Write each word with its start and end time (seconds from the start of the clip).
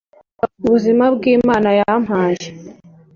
ubuzima 0.61 1.05
imana 1.37 1.69
yampaye 1.79 2.45